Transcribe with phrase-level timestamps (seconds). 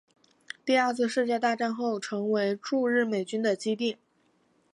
[0.65, 3.97] 第二次世界大战后成为驻日美军的基地。